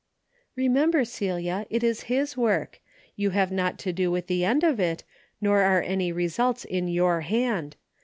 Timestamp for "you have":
3.15-3.51